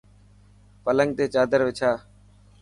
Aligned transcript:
پلنگ 0.83 1.11
تي 1.17 1.25
چادر 1.33 1.61
وڇا. 1.65 1.91